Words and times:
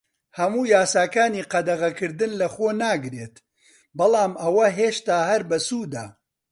هەموو 0.37 0.69
یاساکانی 0.75 1.47
قەدەغەکردن 1.51 2.31
لەخۆ 2.41 2.69
ناگرێت، 2.83 3.35
بەڵام 3.97 4.33
ئەوە 4.43 4.65
هێشتا 4.77 5.17
هەر 5.29 5.41
بەسوودە. 5.49 6.05